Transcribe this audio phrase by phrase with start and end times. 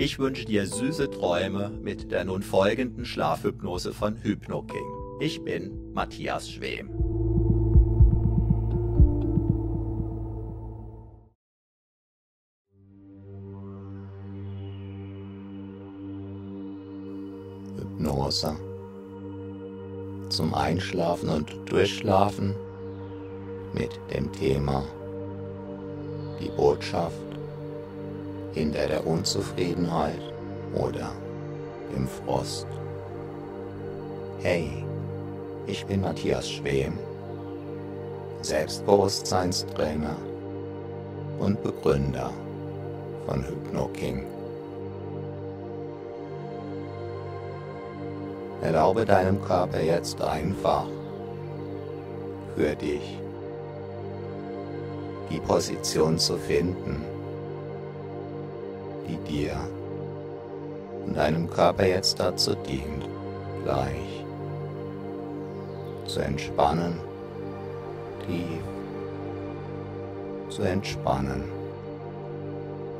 [0.00, 4.86] Ich wünsche dir süße Träume mit der nun folgenden Schlafhypnose von HypnoKing.
[5.18, 6.88] Ich bin Matthias Schwem.
[17.76, 18.56] Hypnose.
[20.28, 22.54] Zum Einschlafen und Durchschlafen
[23.74, 24.84] mit dem Thema
[26.40, 27.27] die Botschaft
[28.58, 30.20] hinter der Unzufriedenheit
[30.74, 31.12] oder
[31.94, 32.66] dem Frost.
[34.40, 34.84] Hey,
[35.66, 36.98] ich bin Matthias Schwem,
[38.42, 40.16] Selbstbewusstseinstrainer
[41.38, 42.32] und Begründer
[43.26, 44.26] von HypnoKing.
[48.62, 50.86] Erlaube deinem Körper jetzt einfach
[52.56, 53.20] für dich
[55.30, 57.04] die Position zu finden,
[59.08, 59.56] die dir
[61.06, 63.08] und deinem Körper jetzt dazu dient,
[63.64, 64.24] gleich
[66.06, 66.98] zu entspannen,
[68.26, 68.62] tief
[70.50, 71.44] zu entspannen,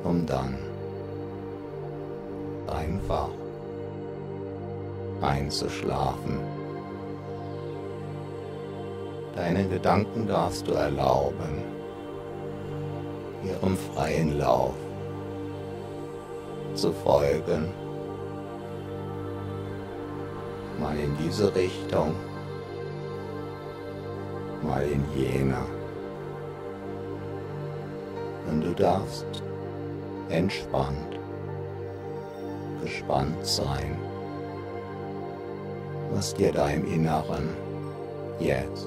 [0.04, 0.56] um dann
[2.66, 3.30] einfach
[5.20, 6.38] einzuschlafen.
[9.34, 11.62] Deine Gedanken darfst du erlauben,
[13.44, 14.74] ihrem freien Lauf
[16.74, 17.72] zu folgen.
[20.80, 22.14] Mal in diese Richtung,
[24.62, 25.58] mal in jene.
[28.50, 29.42] Und du darfst
[30.28, 31.18] entspannt,
[32.82, 33.98] gespannt sein,
[36.12, 37.48] was dir da im Inneren
[38.38, 38.86] jetzt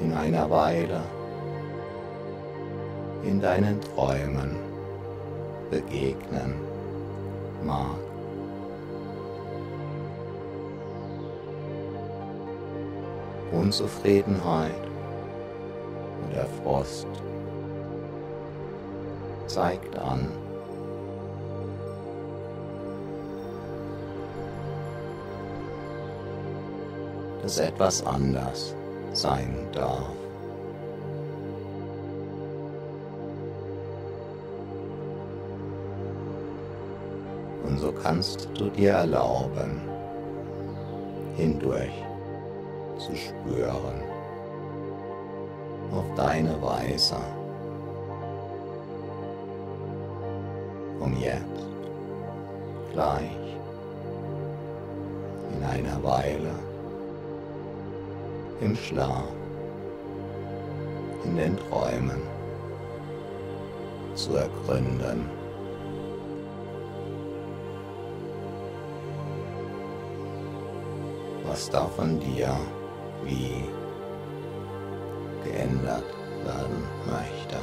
[0.00, 1.00] in einer Weile
[3.24, 4.61] in deinen Träumen
[5.72, 6.54] begegnen
[7.64, 7.96] mag.
[13.52, 14.82] Unzufriedenheit
[16.30, 17.06] oder Frost
[19.46, 20.28] zeigt an,
[27.42, 28.74] dass etwas anders
[29.14, 30.21] sein darf.
[38.02, 39.80] Kannst du dir erlauben,
[41.36, 41.92] hindurch
[42.98, 44.02] zu spüren,
[45.92, 47.16] auf deine Weise.
[50.98, 51.66] Um jetzt,
[52.92, 53.56] gleich,
[55.56, 56.54] in einer Weile,
[58.60, 59.24] im Schlaf,
[61.24, 62.20] in den Träumen
[64.14, 65.41] zu ergründen.
[71.52, 72.56] Was da von dir
[73.24, 73.64] wie
[75.44, 76.04] geändert
[76.46, 77.58] werden möchte.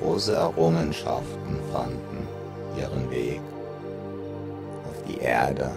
[0.00, 2.26] Große Errungenschaften fanden
[2.78, 3.42] ihren Weg
[4.88, 5.70] auf die Erde,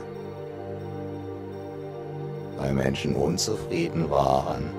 [2.58, 4.77] weil Menschen unzufrieden waren.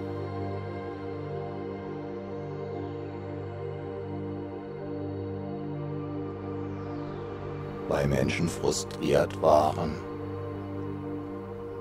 [8.09, 9.95] Menschen frustriert waren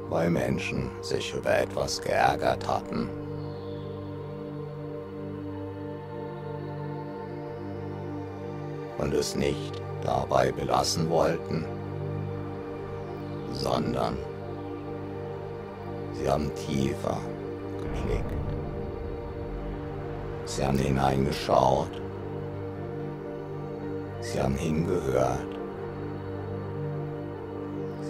[0.10, 3.10] weil Menschen sich über etwas geärgert hatten.
[8.98, 11.66] Und es nicht dabei belassen wollten,
[13.54, 14.18] sondern
[16.14, 17.18] sie haben tiefer
[17.78, 18.34] geblickt.
[20.46, 22.02] Sie haben hineingeschaut.
[24.22, 25.57] Sie haben hingehört.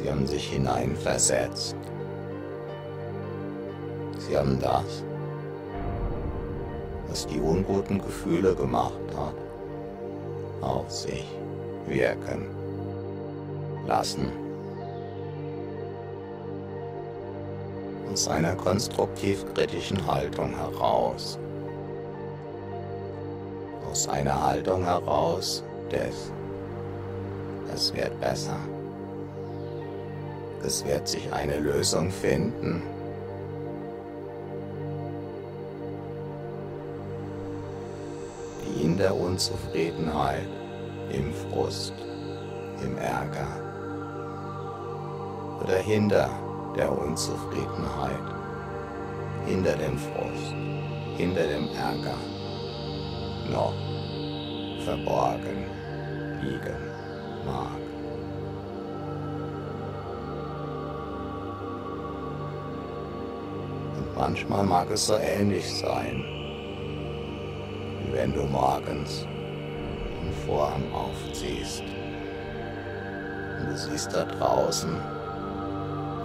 [0.08, 1.76] Sie haben sich hineinversetzt.
[4.20, 5.04] Sie haben das,
[7.10, 9.36] was die unguten Gefühle gemacht hat,
[10.62, 11.26] auf sich
[11.88, 12.46] wirken
[13.86, 14.32] lassen.
[18.10, 21.38] Aus einer konstruktiv-kritischen Haltung heraus.
[23.92, 26.32] Aus einer Haltung heraus des,
[27.74, 28.58] es wird besser.
[30.64, 32.82] Es wird sich eine Lösung finden.
[38.68, 40.48] die in der Unzufriedenheit,
[41.12, 41.94] im Frust,
[42.84, 43.48] im Ärger
[45.64, 46.30] oder hinter
[46.76, 48.20] der Unzufriedenheit,
[49.46, 50.54] hinter dem Frust,
[51.18, 52.18] hinter dem Ärger
[53.52, 53.74] noch
[54.84, 55.66] verborgen
[56.42, 56.78] liegen
[57.46, 57.87] mag.
[64.18, 66.24] Manchmal mag es so ähnlich sein,
[68.04, 69.28] wie wenn du morgens
[70.22, 71.84] den Vorhang aufziehst
[73.60, 74.90] und du siehst da draußen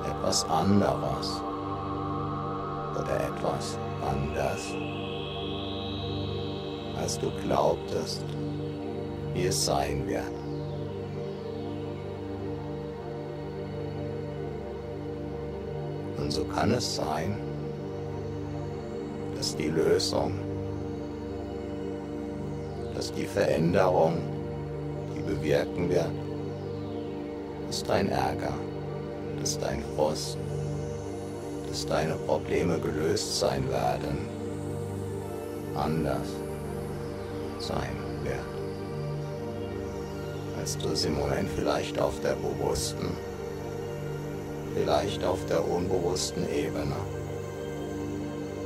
[0.09, 1.43] etwas anderes
[2.99, 4.75] oder etwas anders,
[7.01, 8.25] als du glaubtest,
[9.35, 10.23] wie es sein wird.
[16.19, 17.37] Und so kann es sein,
[19.43, 20.35] dass die Lösung,
[22.95, 24.19] dass die Veränderung,
[25.17, 26.13] die bewirken wird,
[27.69, 28.55] ist dein Ärger,
[29.41, 30.39] dass dein Frust,
[31.69, 34.29] dass deine Probleme gelöst sein werden,
[35.75, 36.29] anders
[37.59, 38.39] sein wird,
[40.61, 43.09] als du es im Moment vielleicht auf der bewussten,
[44.77, 46.95] vielleicht auf der unbewussten Ebene,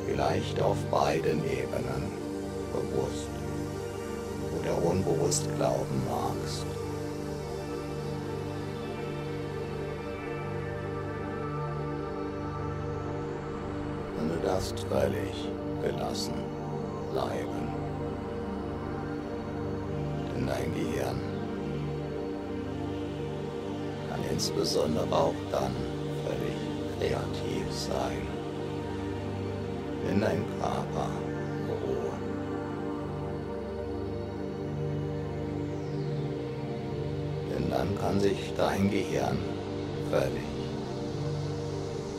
[0.06, 2.10] vielleicht auf beiden Ebenen
[2.72, 3.28] bewusst
[4.60, 6.64] oder unbewusst glauben magst.
[14.18, 15.48] Und du darfst völlig
[15.82, 16.34] gelassen
[17.12, 17.68] bleiben.
[20.34, 21.20] Denn dein Gehirn
[24.08, 25.74] kann insbesondere auch dann
[26.24, 26.56] völlig
[26.98, 28.35] kreativ sein,
[30.06, 31.08] wenn dein Körper
[31.68, 32.20] ruht.
[37.50, 39.38] Denn dann kann sich dein Gehirn
[40.10, 40.42] völlig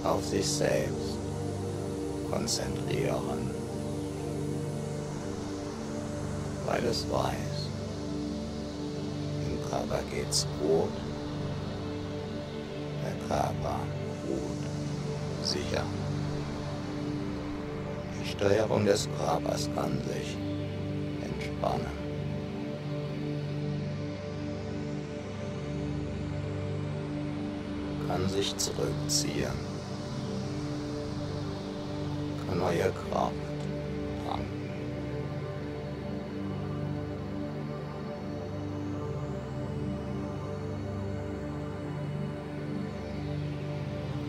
[0.03, 1.17] auf sich selbst
[2.29, 3.51] konzentrieren,
[6.65, 7.69] weil es weiß,
[9.47, 10.91] im Körper geht's gut,
[13.03, 13.79] der Körper
[14.27, 15.83] ruht sicher.
[18.37, 20.37] Steuerung des Körpers kann sich
[21.23, 21.87] entspannen.
[28.07, 29.57] Kann sich zurückziehen.
[32.47, 33.33] Kann neue Kraft
[34.27, 34.69] tanken.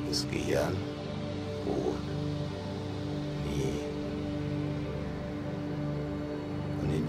[0.09, 0.75] Das Gehirn
[1.67, 1.99] ruht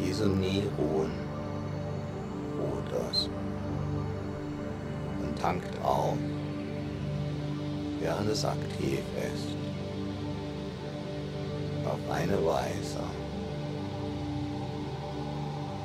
[0.10, 1.12] Und in diesem Nie-Ruhen
[2.58, 2.92] ruht
[5.22, 6.16] und tankt auf,
[8.00, 9.02] während es aktiv
[9.34, 9.56] ist.
[11.86, 13.04] Auf eine Weise,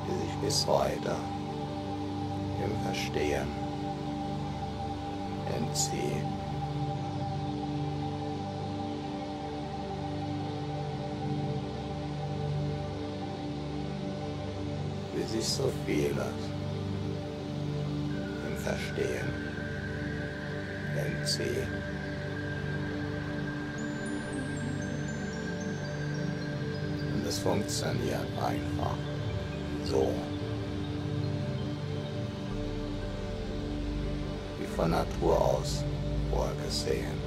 [0.07, 1.15] die sich bis heute
[2.63, 3.47] im Verstehen
[5.55, 6.44] entzieht.
[15.27, 16.35] Sich so vieles
[18.47, 19.33] im Verstehen
[20.95, 21.67] entzieht.
[27.13, 28.97] Und es funktioniert einfach
[29.85, 30.11] so.
[34.59, 35.83] Wie von Natur aus
[36.31, 37.24] vorgesehen.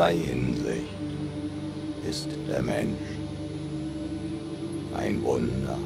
[0.00, 0.88] Vielerlei Hinsicht
[2.08, 2.96] ist der Mensch
[4.96, 5.78] ein Wunder.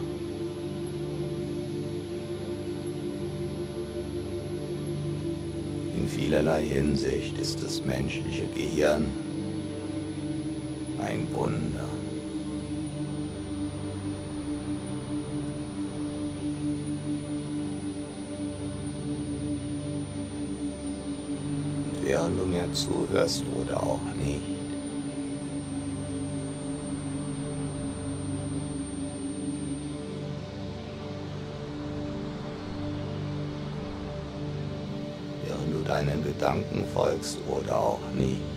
[5.97, 9.07] In vielerlei Hinsicht ist das menschliche Gehirn
[11.01, 11.74] ein Wunder.
[22.25, 24.41] Während du mir zuhörst oder auch nicht.
[35.45, 38.54] Während du deinen Gedanken folgst oder auch nicht.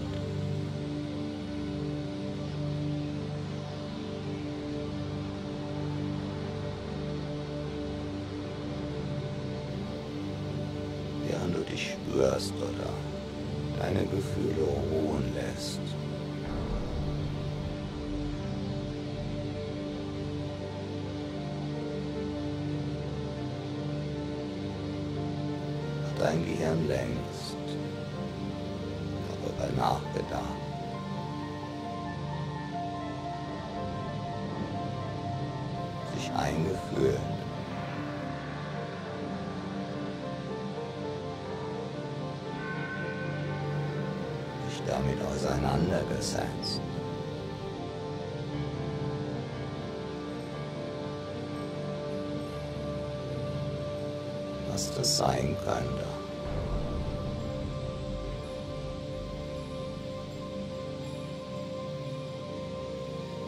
[55.17, 56.05] Sein könnte.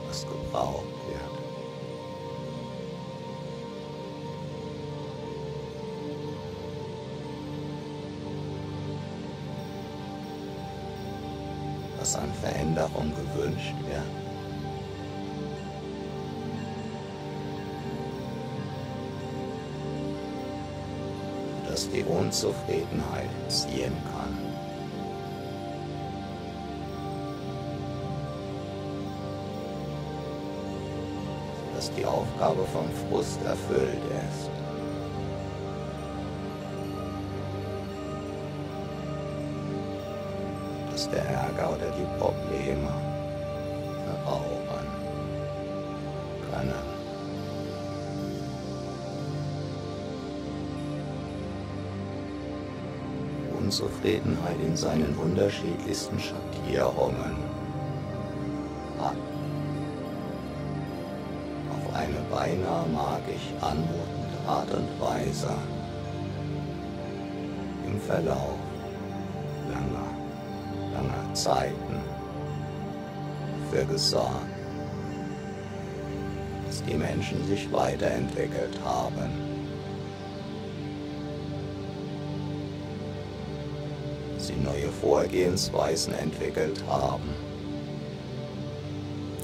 [0.07, 1.19] Was gebraucht wird.
[11.99, 14.28] was an Veränderung gewünscht wird.
[21.93, 24.37] Die Unzufriedenheit ziehen kann.
[31.75, 34.49] Dass die Aufgabe vom Frust erfüllt ist.
[40.99, 42.89] dass der Ärger oder die Probleme
[44.05, 44.58] verrauchen
[53.69, 57.37] Unzufriedenheit in seinen unterschiedlichsten Schattierungen
[58.99, 59.15] hat.
[61.69, 65.53] Auf eine beinahe magisch anmutende Art und Weise
[67.85, 68.57] im Verlauf
[69.71, 70.09] langer
[70.91, 72.01] langer Zeiten
[73.65, 74.33] dafür gesorgt,
[76.65, 79.48] dass die Menschen sich weiterentwickelt haben.
[85.01, 87.29] Vorgehensweisen entwickelt haben.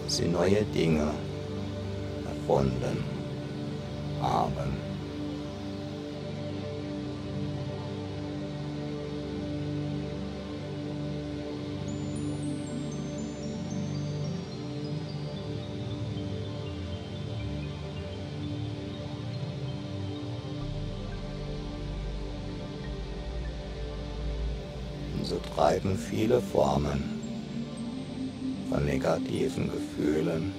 [0.08, 1.12] Sie neue Dinge
[2.26, 3.15] erfunden
[25.56, 27.04] so treiben viele Formen
[28.70, 30.54] von negativen Gefühlen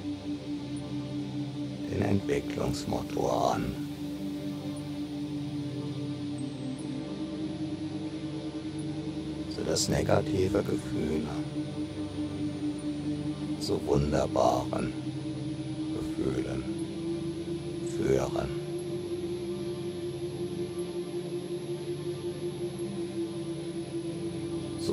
[1.90, 3.74] den Entwicklungsmotor an.
[9.56, 11.28] Sodass negative Gefühle
[13.60, 14.92] zu wunderbaren
[15.94, 16.64] Gefühlen
[17.96, 18.65] führen.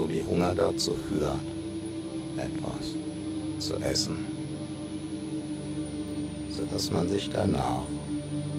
[0.10, 1.39] Wie Hunger dazu führt,
[2.38, 2.95] etwas
[3.60, 4.33] zu essen.
[6.55, 7.83] sodass man sich danach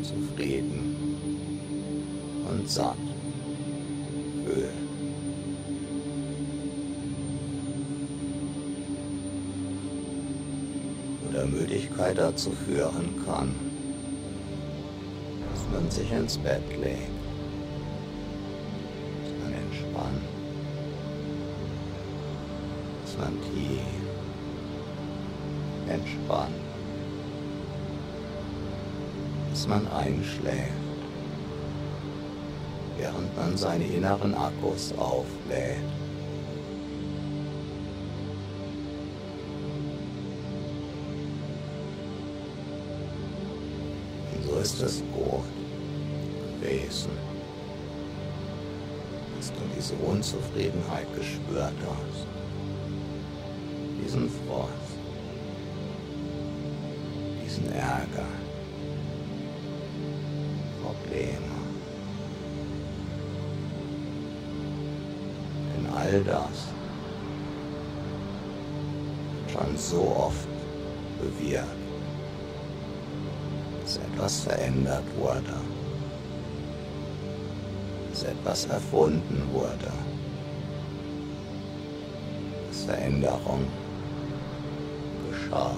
[0.02, 0.96] zufrieden
[2.48, 2.96] und satt
[4.44, 4.70] fühlt.
[11.28, 13.54] Oder Müdigkeit dazu führen kann,
[15.50, 17.13] dass man sich ins Bett legt,
[29.64, 30.72] dass man einschläft,
[32.98, 35.78] während man seine inneren Akkus auflädt.
[44.34, 45.44] Und so ist es gut
[46.60, 47.10] gewesen,
[49.38, 52.26] dass du diese Unzufriedenheit gespürt hast,
[54.04, 54.98] diesen Frost,
[57.42, 58.43] diesen Ärger,
[61.02, 61.54] Probleme.
[65.76, 66.74] Denn all das
[69.52, 70.48] schon so oft
[71.20, 71.68] bewirkt,
[73.82, 75.60] dass etwas verändert wurde,
[78.10, 79.92] dass etwas erfunden wurde,
[82.68, 83.66] dass Veränderung
[85.30, 85.76] geschah,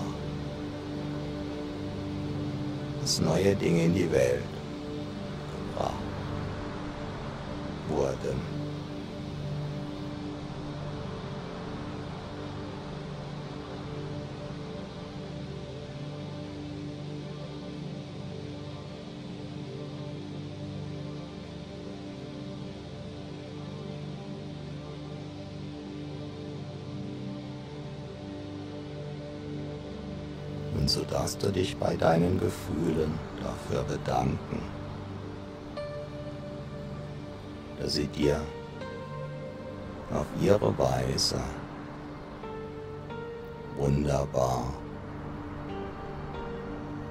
[3.02, 4.55] dass neue Dinge in die Welt
[8.26, 8.66] wurden.
[30.78, 34.75] Und so darfst du dich bei deinen Gefühlen dafür bedanken,
[37.88, 38.40] sie dir
[40.12, 41.40] auf ihre Weise
[43.76, 44.72] wunderbar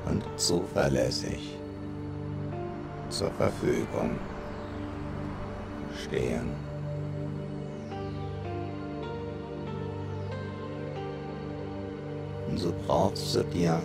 [0.06, 1.58] und zuverlässig
[3.10, 4.18] zur Verfügung
[6.04, 6.54] stehen.
[12.50, 13.82] Und so brauchst du dir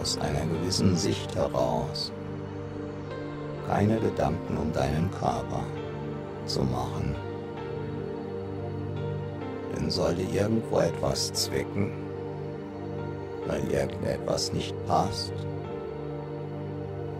[0.00, 2.12] aus einer gewissen Sicht heraus
[3.72, 5.64] keine Gedanken um deinen Körper
[6.44, 7.16] zu machen.
[9.74, 11.90] Denn sollte irgendwo etwas zwicken,
[13.46, 15.32] weil irgendetwas nicht passt,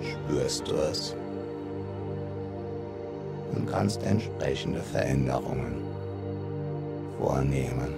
[0.02, 1.16] spürst du es
[3.54, 5.76] und kannst entsprechende Veränderungen
[7.18, 7.94] vornehmen.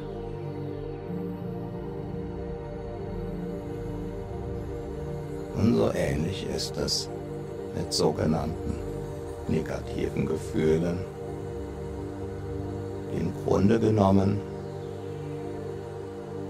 [5.57, 7.11] Und so ähnlich ist es
[7.75, 8.75] mit sogenannten
[9.49, 10.99] negativen Gefühlen,
[13.13, 14.41] die im Grunde genommen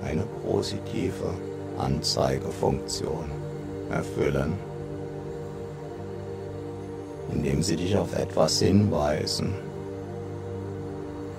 [0.05, 1.31] eine positive
[1.79, 3.31] Anzeigefunktion
[3.91, 4.55] erfüllen,
[7.33, 9.55] indem sie dich auf etwas hinweisen,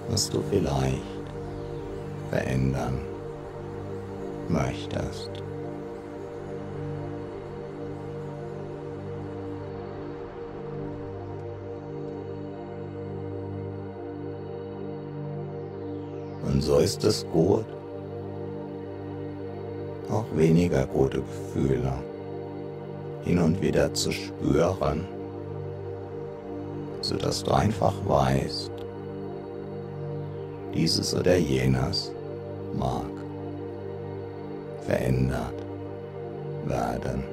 [0.09, 1.01] was du vielleicht
[2.29, 2.99] verändern
[4.49, 5.29] möchtest.
[16.65, 17.65] So ist es gut,
[20.09, 21.93] auch weniger gute Gefühle.
[23.23, 25.05] Hin und wieder zu spüren,
[27.01, 28.71] sodass du einfach weißt,
[30.73, 32.11] dieses oder jenes
[32.73, 33.11] mag
[34.87, 35.53] verändert
[36.65, 37.23] werden.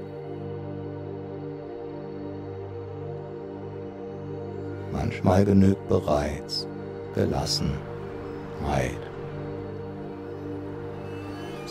[4.93, 6.67] Manchmal genügt bereits
[7.15, 7.73] Gelassenheit,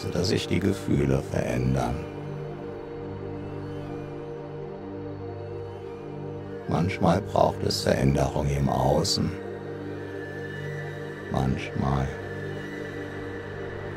[0.01, 1.95] sodass sich die Gefühle verändern.
[6.67, 9.29] Manchmal braucht es Veränderung im Außen,
[11.31, 12.07] manchmal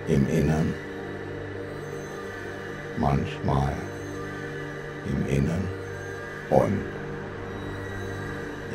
[0.08, 0.74] im Innen,
[2.98, 3.72] manchmal
[5.06, 5.68] im Innen
[6.50, 6.84] und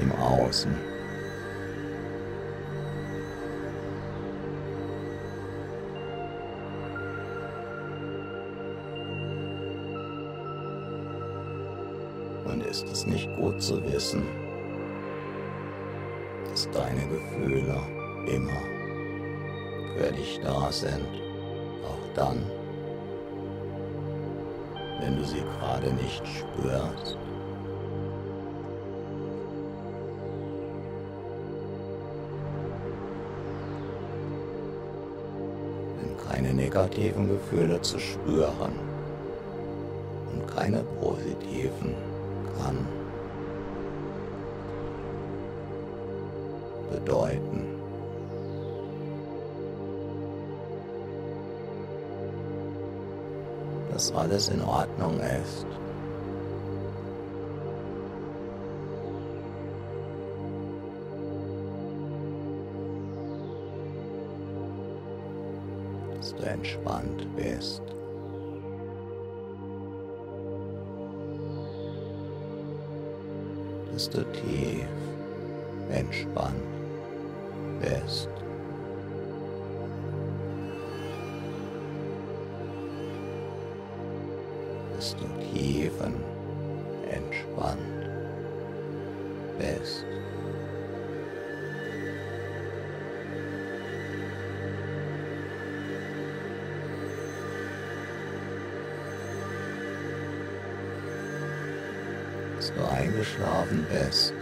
[0.01, 0.88] im Außen.
[12.69, 14.23] Ist es nicht gut zu wissen,
[16.49, 17.81] dass deine Gefühle
[18.27, 18.61] immer
[19.97, 21.09] für dich da sind,
[21.83, 22.37] auch dann,
[25.01, 27.17] wenn du sie gerade nicht spürst.
[35.97, 38.73] Wenn keine negativen Gefühle zu spüren
[40.31, 42.08] und keine positiven
[42.63, 42.87] kann
[46.91, 47.67] bedeuten,
[53.91, 55.65] dass alles in Ordnung ist.
[66.17, 67.98] Dass du entspannt bist.
[73.99, 74.87] Dass du tief
[75.91, 76.55] entspannt
[77.81, 78.29] bist.
[84.95, 85.28] dass du
[103.19, 104.38] eingeschlafen bist.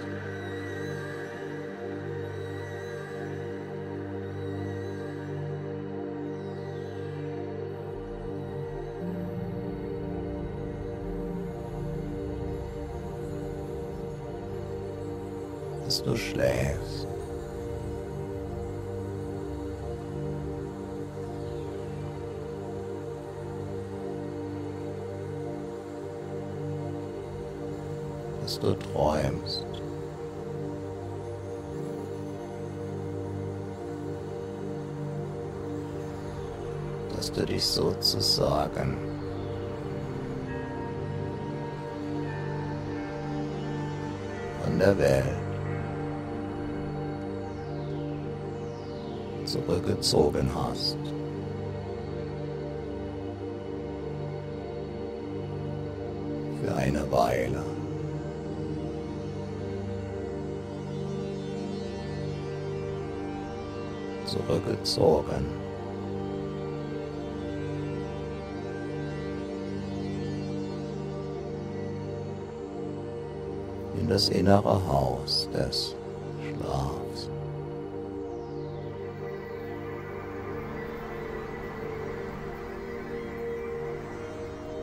[28.94, 29.66] Träumst.
[37.16, 38.98] Dass du dich sozusagen
[44.64, 45.26] von der Welt
[49.46, 50.98] zurückgezogen hast.
[56.62, 57.77] Für eine Weile.
[64.28, 65.46] Zurückgezogen.
[74.00, 75.96] In das innere Haus des
[76.44, 77.30] Schlafs.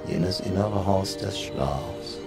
[0.06, 2.23] jenes innere Haus des Schlafs.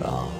[0.00, 0.39] In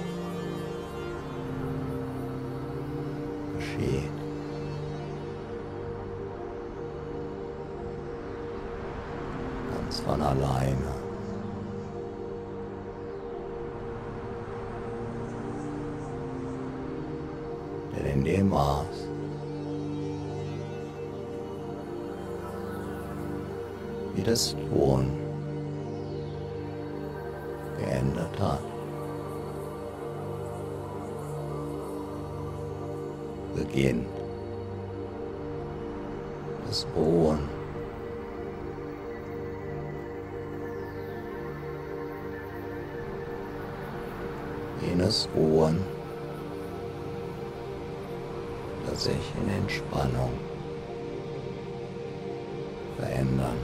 [53.01, 53.57] verändern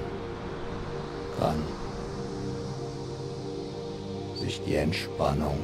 [1.40, 1.64] kann.
[4.36, 5.58] Sich die Entspannung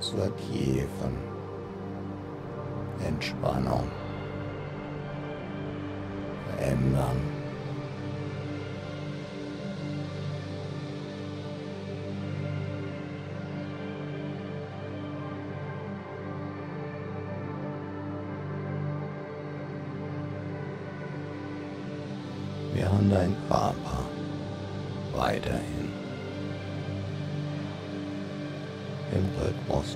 [0.00, 1.16] zur tiefen
[3.06, 3.88] Entspannung
[6.48, 7.33] verändern.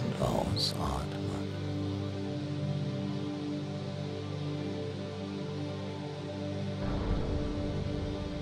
[0.00, 1.18] und ausatmet.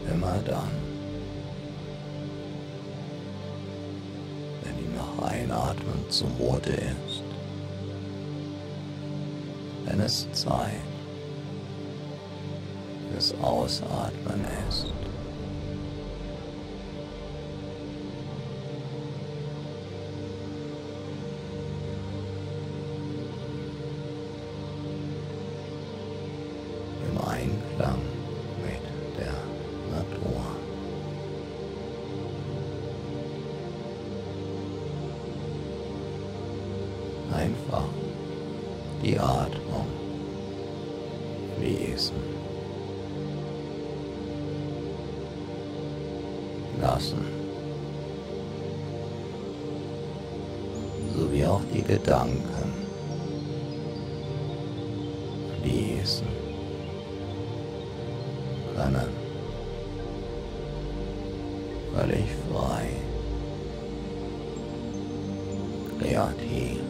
[0.09, 0.71] Immer dann,
[4.63, 7.25] wenn ihm nach Einatmen zumute ist,
[9.87, 10.92] wenn es Zeit
[13.41, 14.87] Ausatmen ist.
[27.09, 28.01] Im Einklang
[28.65, 28.83] mit
[29.19, 29.35] der
[29.91, 30.43] Natur.
[37.35, 37.85] Einfach
[39.03, 39.87] die Atmung
[41.59, 42.42] fließen
[46.83, 47.25] lassen,
[51.17, 52.73] sowie auch die Gedanken
[55.63, 56.27] fließen
[58.75, 59.09] können,
[61.95, 62.89] völlig frei,
[66.01, 66.82] kreativ.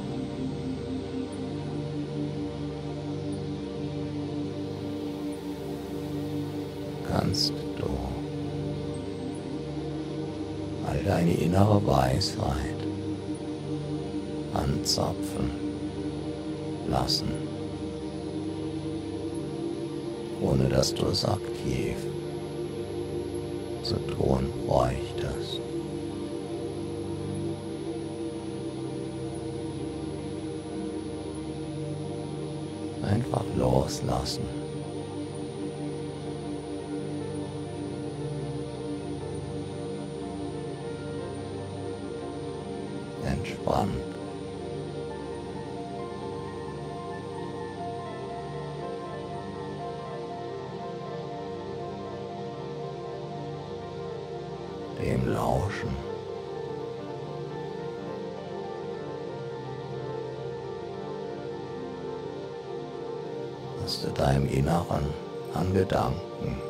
[12.30, 12.76] Innere Weisheit
[14.54, 15.50] anzapfen
[16.88, 17.28] lassen,
[20.40, 21.96] ohne dass du es aktiv
[23.82, 25.61] zu tun bräuchtest.
[33.02, 34.71] Einfach loslassen.
[43.72, 43.94] Entspannt.
[55.00, 55.90] Dem Lauschen.
[63.82, 65.06] Was du deinem Inneren
[65.54, 66.61] an Gedanken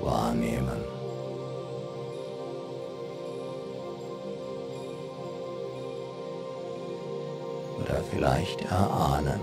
[0.00, 0.95] wahrnehmen.
[7.88, 9.40] Oder vielleicht erahnen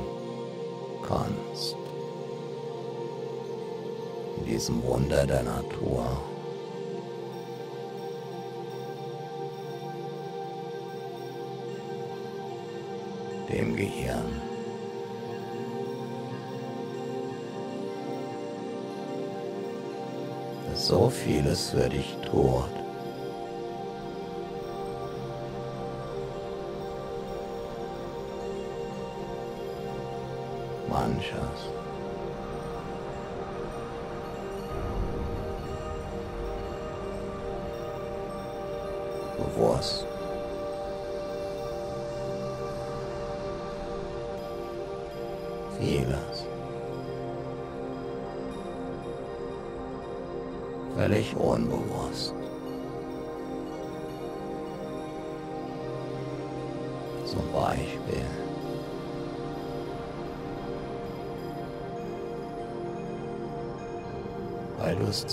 [1.07, 1.75] kannst.
[4.37, 6.05] In diesem Wunder der Natur.
[13.49, 14.41] Dem Gehirn.
[20.75, 22.82] So vieles für dich tut.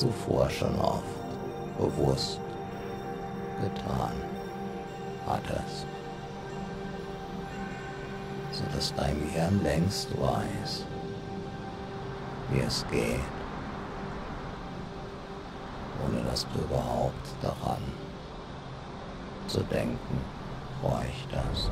[0.01, 1.05] Zuvor schon oft
[1.79, 2.41] bewusst
[3.61, 4.13] getan
[5.27, 5.87] hattest,
[8.51, 10.87] sodass dein Gehirn längst weiß,
[12.51, 13.21] wie es geht,
[16.07, 17.83] ohne dass du überhaupt daran
[19.49, 20.21] zu denken
[20.81, 21.71] bräuchtest.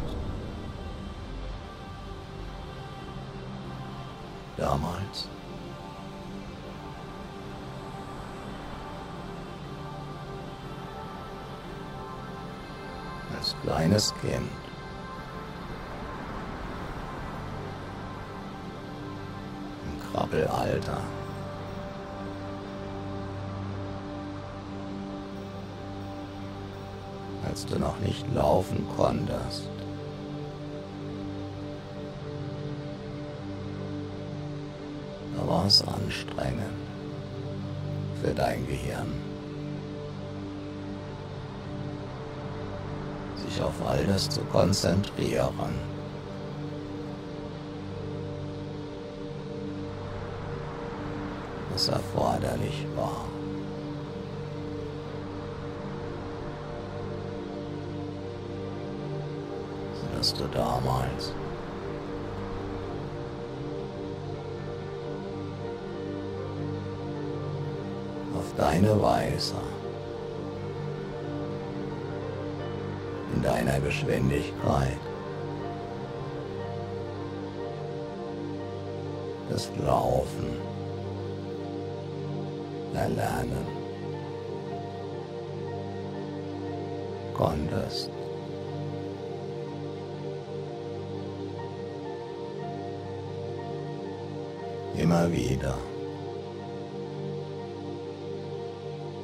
[4.58, 5.28] Damals
[13.62, 14.50] kleines Kind.
[19.84, 21.00] Im Krabbelalter.
[27.48, 29.68] Als du noch nicht laufen konntest.
[35.46, 36.60] War es anstrengend
[38.20, 39.27] für dein Gehirn.
[43.58, 45.74] Sich auf all das zu konzentrieren.
[51.72, 53.24] Was erforderlich war.
[60.00, 61.32] Sodass du damals
[68.36, 69.54] auf deine Weise
[73.42, 74.98] deiner Geschwindigkeit.
[79.50, 80.58] Das Laufen.
[82.94, 83.66] Erlernen.
[87.34, 88.10] Konntest.
[94.96, 95.78] Immer wieder.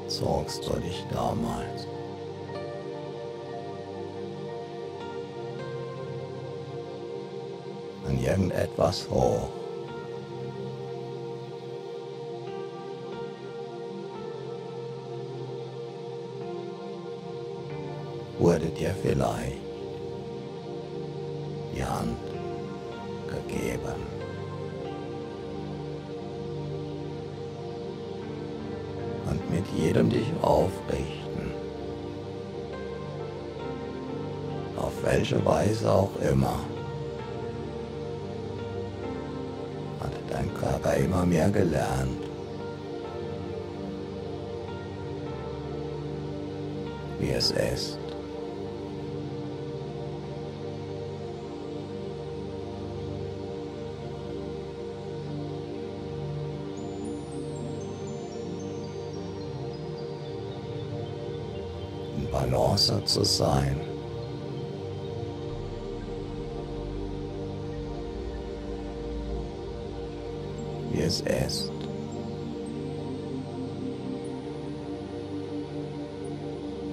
[0.06, 1.88] Zogst du dich damals
[8.06, 9.48] an irgendetwas hoch.
[18.38, 19.62] Wurde dir vielleicht
[21.74, 22.18] die Hand
[23.26, 24.14] gegeben.
[29.30, 31.52] Und mit jedem dich aufrichten,
[34.76, 36.58] auf welche Weise auch immer.
[40.54, 42.22] Körper immer mehr gelernt.
[47.18, 47.98] Wie es ist.
[62.16, 63.93] In Balance zu sein.
[71.24, 71.70] Ist.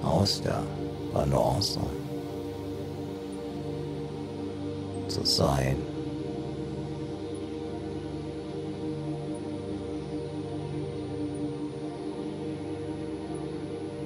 [0.02, 0.62] Aus der
[1.12, 1.78] Balance
[5.08, 5.76] zu sein.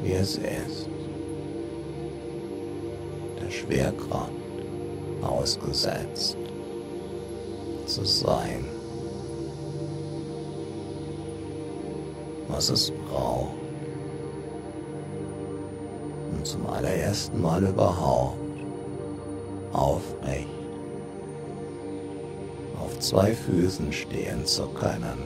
[0.02, 0.88] Wie es ist.
[3.40, 4.30] Der Schwerkraft
[5.22, 6.36] ausgesetzt
[7.86, 8.75] zu sein.
[12.48, 13.54] Was es braucht,
[16.32, 18.38] um zum allerersten Mal überhaupt.
[19.72, 20.48] Aufrecht
[22.80, 25.18] auf zwei Füßen stehen zu können.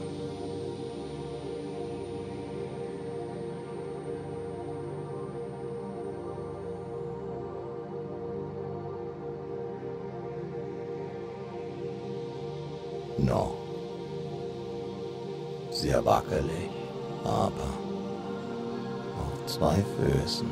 [13.19, 13.53] Noch
[15.71, 16.70] sehr wackelig
[20.01, 20.49] Füßen.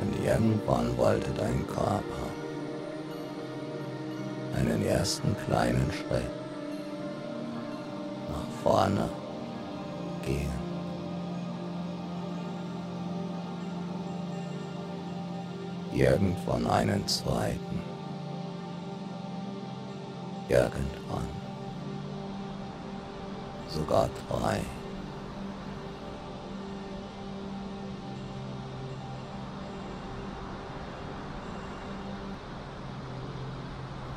[0.00, 2.02] Und irgendwann wollte dein Körper
[4.58, 6.30] einen ersten kleinen Schritt
[8.28, 9.08] nach vorne
[10.26, 10.60] gehen.
[15.94, 17.80] Irgendwann einen zweiten
[20.50, 21.39] irgendwann.
[23.80, 24.60] Sogar drei.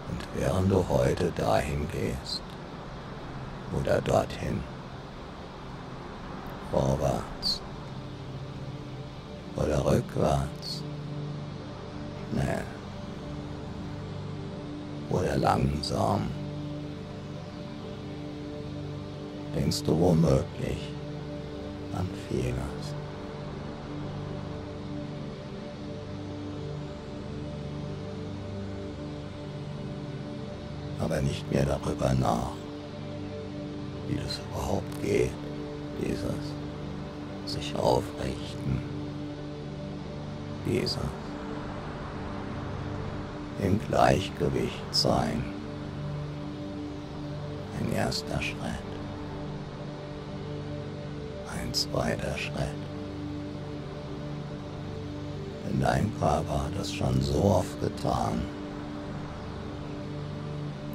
[0.10, 2.42] Und während du heute dahin gehst
[3.80, 4.62] oder dorthin,
[6.70, 7.62] vorwärts
[9.56, 10.84] oder rückwärts,
[12.32, 12.66] schnell,
[15.10, 16.43] oder langsam.
[19.56, 20.94] Denkst du womöglich
[21.96, 22.96] an vieles.
[31.00, 32.54] Aber nicht mehr darüber nach,
[34.08, 35.32] wie das überhaupt geht,
[36.02, 36.54] dieses
[37.46, 38.82] sich aufrichten,
[40.66, 40.98] dieses
[43.62, 45.44] im Gleichgewicht sein.
[47.80, 48.93] Ein erster Schritt.
[51.74, 52.82] Zweiter Schritt.
[55.66, 58.42] Denn dein Körper hat das schon so oft getan.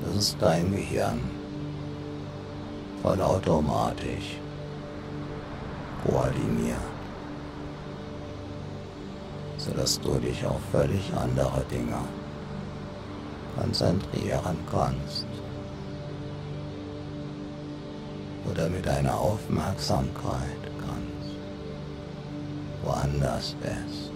[0.04, 1.20] Das ist dein Gehirn
[3.02, 4.38] vollautomatisch
[6.04, 6.78] koordiniert,
[9.56, 11.98] sodass du dich auf völlig andere Dinge
[13.58, 15.26] konzentrieren kannst.
[18.50, 20.67] Oder mit deiner Aufmerksamkeit
[22.88, 24.10] woanders bist.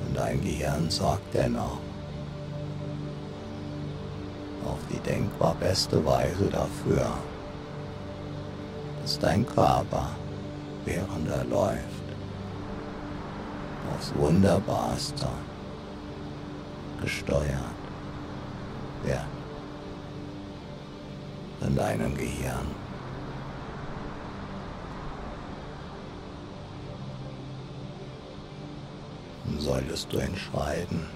[0.00, 1.78] Und dein Gehirn sorgt dennoch
[4.64, 7.06] auf die denkbar beste Weise dafür,
[9.00, 10.10] dass dein Körper,
[10.84, 12.06] während er läuft,
[13.88, 15.26] auf aufs Wunderbarste
[17.00, 17.82] gesteuert
[19.02, 19.26] wird
[21.66, 22.81] in deinem Gehirn.
[29.58, 31.06] Solltest du entscheiden,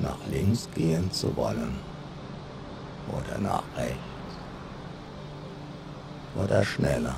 [0.00, 1.78] nach links gehen zu wollen
[3.08, 3.98] oder nach rechts.
[6.36, 7.16] Oder schneller.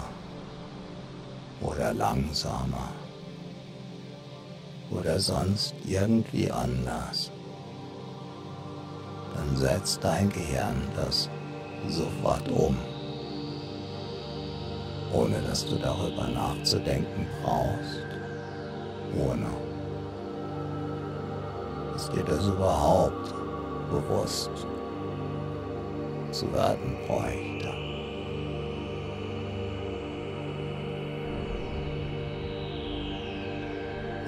[1.60, 2.90] Oder langsamer.
[4.90, 7.32] Oder sonst irgendwie anders,
[9.34, 11.28] dann setzt dein Gehirn das
[11.88, 12.76] sofort um,
[15.12, 18.06] ohne dass du darüber nachzudenken brauchst,
[19.18, 19.65] ohne
[21.96, 23.32] dass dir das überhaupt
[23.90, 24.50] bewusst
[26.30, 27.72] zu werden bräuchte.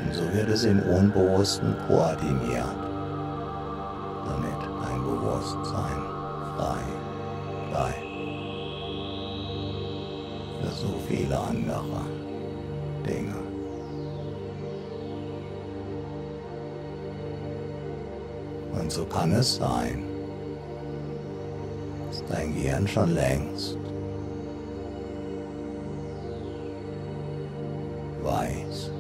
[0.03, 2.65] Und so wird es im Unbewussten koordiniert,
[4.25, 6.01] damit dein Bewusstsein
[6.57, 6.81] frei
[7.69, 8.09] bleibt.
[10.63, 12.18] Für so viele andere
[18.99, 20.03] so kann es sein,
[22.09, 23.77] dass dein Gehirn schon längst
[28.25, 28.91] weiß,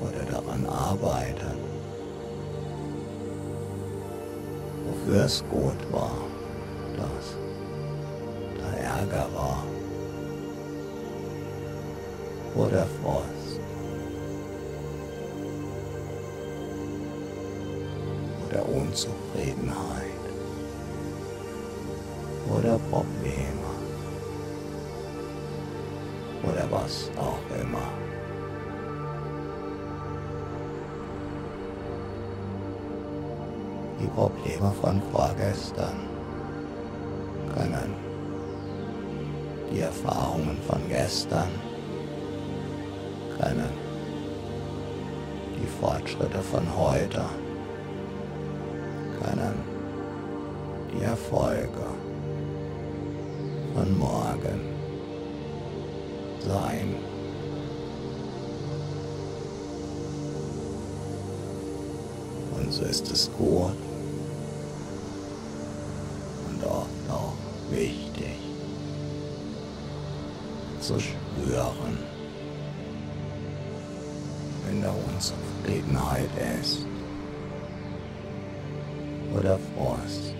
[0.00, 1.58] oder daran arbeitet,
[4.86, 6.16] wofür es gut war,
[6.96, 7.36] dass
[8.58, 9.62] da Ärger war?
[12.56, 13.41] Oder Frust
[18.52, 20.20] oder Unzufriedenheit
[22.50, 23.72] oder Probleme
[26.42, 27.88] oder was auch immer.
[34.00, 35.96] Die Probleme von vorgestern
[37.54, 37.94] können
[39.72, 41.48] die Erfahrungen von gestern
[43.38, 43.70] können
[45.56, 47.24] die Fortschritte von heute
[49.22, 49.54] können
[50.92, 51.86] die Erfolge
[53.74, 54.60] von morgen
[56.40, 56.94] sein.
[62.56, 63.76] Und so ist es gut
[66.48, 67.34] und auch
[67.70, 68.36] wichtig
[70.80, 71.98] zu spüren,
[74.66, 76.28] wenn da Unzufriedenheit
[76.60, 76.86] ist
[79.42, 80.34] oder Frust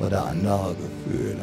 [0.00, 1.36] oder andere Gefühle.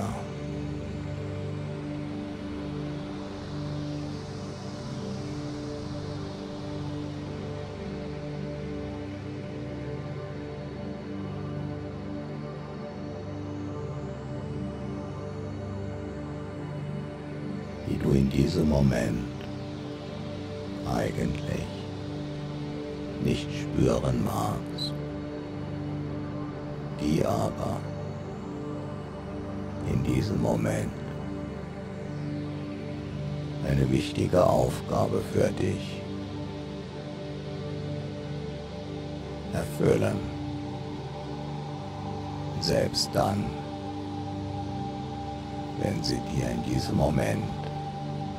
[17.87, 19.17] die du in diesem Moment
[20.85, 21.80] eigentlich
[23.24, 24.93] nicht spüren magst,
[26.99, 27.78] die aber
[29.91, 30.91] in diesem Moment
[33.67, 36.01] eine wichtige Aufgabe für dich
[39.53, 40.17] erfüllen,
[42.59, 43.45] selbst dann,
[45.82, 47.43] wenn sie dir in diesem Moment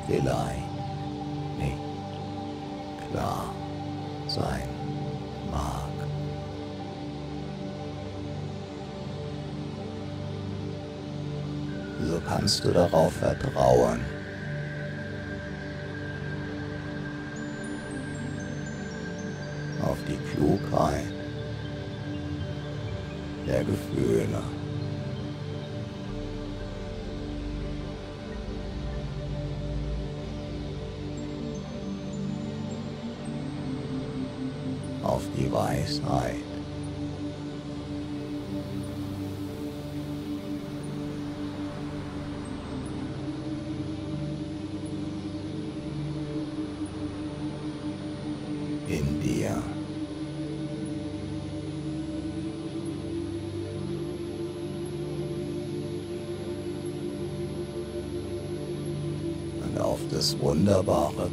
[0.07, 0.57] vielleicht
[1.57, 3.45] nicht klar
[4.27, 4.72] sein
[12.09, 13.99] So kannst du darauf vertrauen,
[19.81, 21.05] auf die Klugheit
[23.47, 24.52] der Gefühle.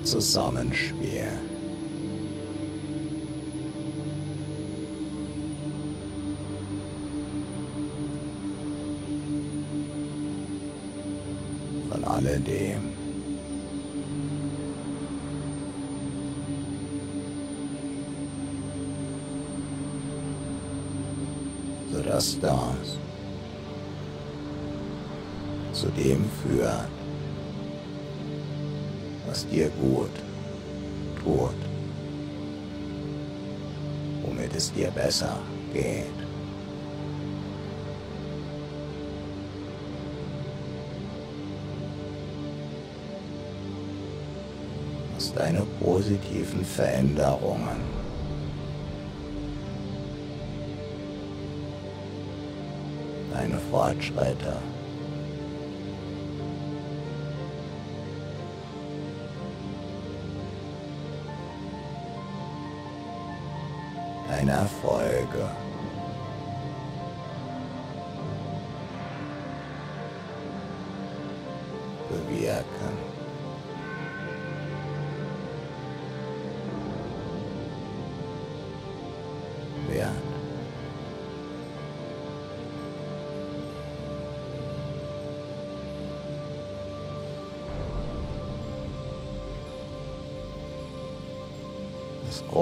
[0.03, 1.29] Zusammenspiel.
[11.91, 12.93] von alledem.
[21.93, 22.99] Sodass das
[25.73, 27.00] zu dem führt,
[29.31, 30.11] was dir gut
[31.23, 31.55] tut,
[34.23, 35.39] womit es dir besser
[35.73, 36.19] geht.
[45.15, 48.01] Was deine positiven Veränderungen
[53.33, 54.57] deine Fortschritte
[64.41, 65.51] deine Erfolge.
[72.09, 73.10] Bewirken.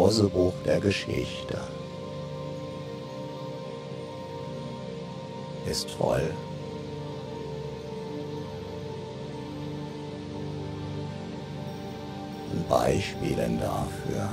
[0.09, 1.61] Das große Buch der Geschichte
[5.71, 6.31] ist voll.
[12.71, 14.31] Beispielen dafür.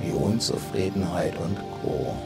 [0.00, 2.16] Wie Unzufriedenheit und Co.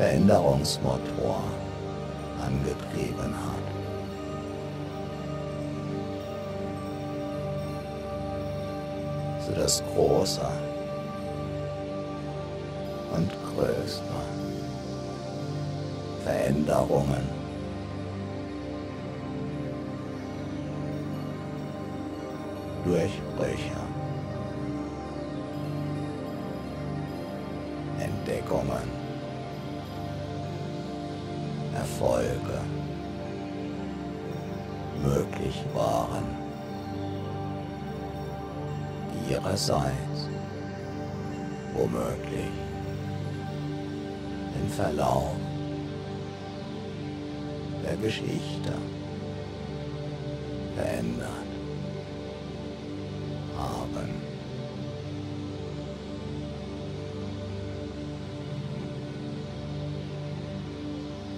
[0.00, 1.42] Veränderungsmotor
[2.42, 3.60] angetrieben hat.
[9.46, 10.40] sodass große
[13.14, 14.24] und größere
[16.24, 17.28] Veränderungen.
[22.84, 23.79] Durchbrüche,
[39.50, 40.28] ihrerseits
[41.74, 42.52] womöglich.
[44.54, 45.34] Den Verlauf
[47.84, 48.72] der Geschichte.
[50.76, 51.28] Verändert
[53.58, 54.14] haben.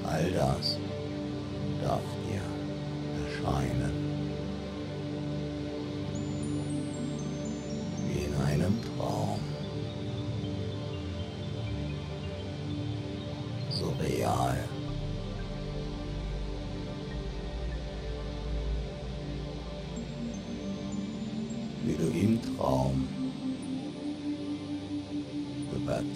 [0.04, 0.78] All das
[1.82, 2.42] darf dir
[3.24, 4.01] erscheinen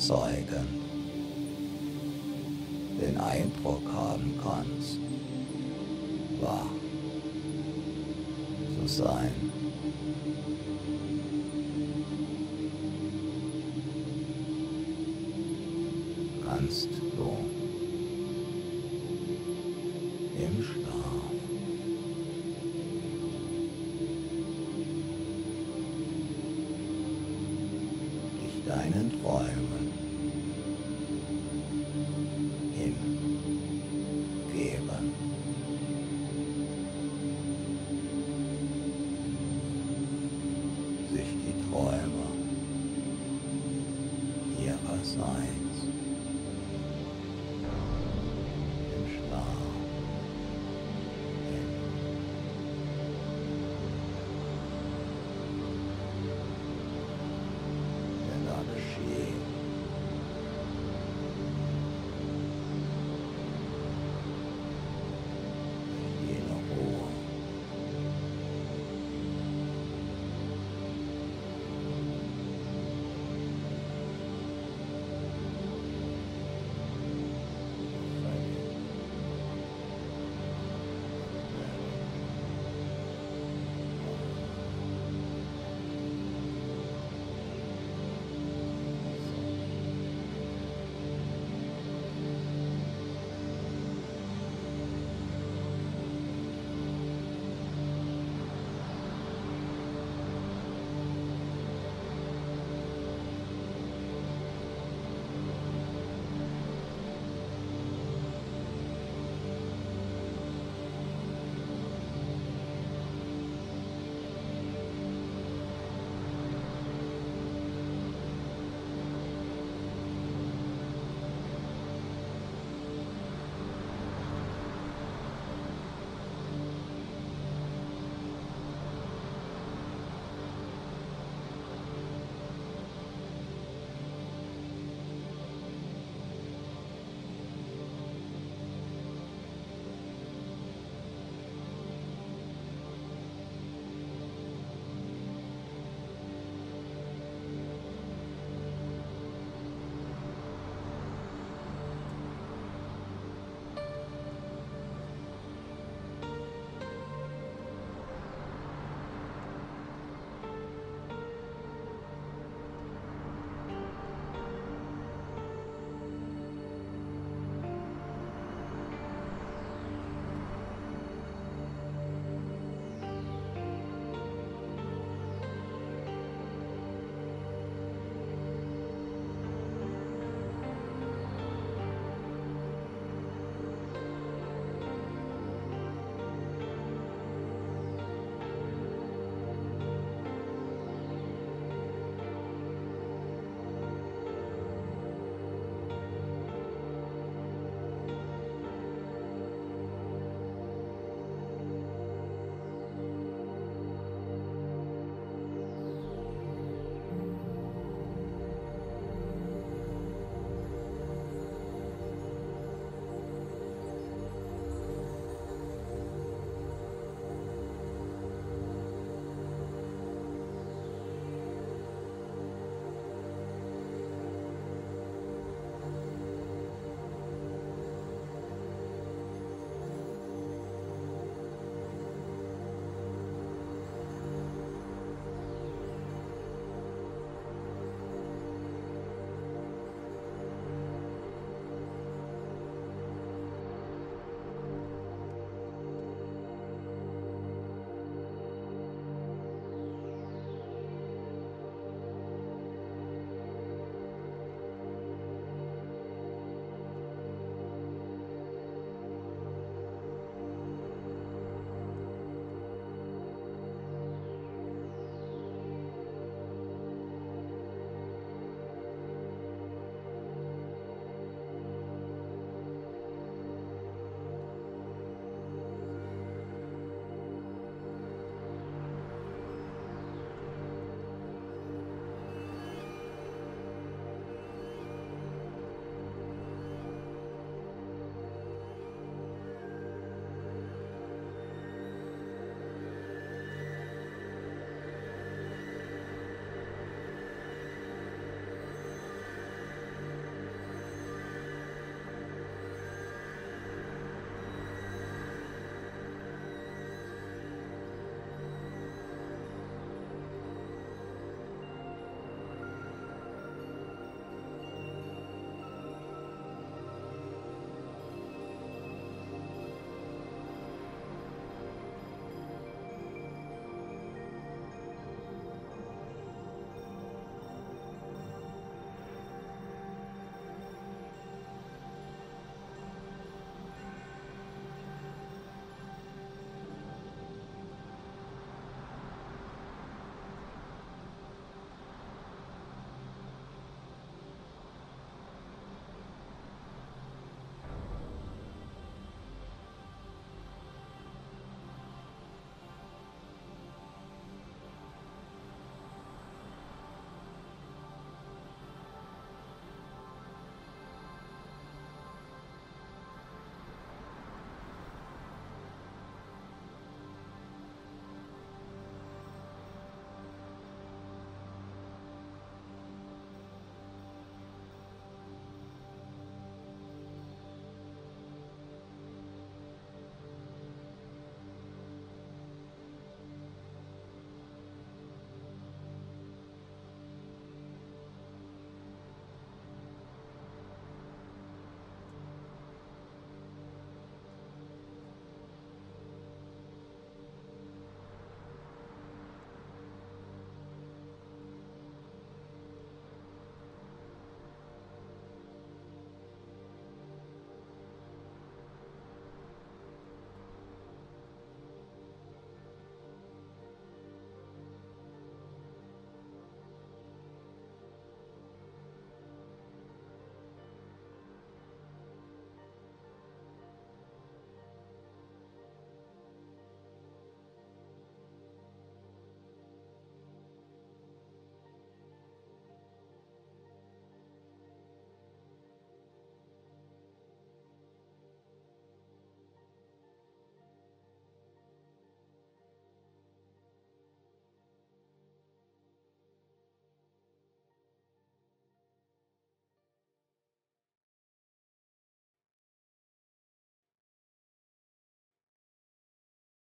[0.06, 0.86] überzeugend
[3.00, 4.98] den Eindruck haben kannst,
[6.40, 6.70] wach
[8.80, 9.45] zu sein.